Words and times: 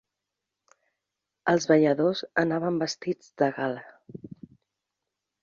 Els 1.53 1.67
balladors 1.73 2.23
anaven 2.45 2.81
vestits 2.85 3.31
de 3.43 3.51
gala. 3.61 4.27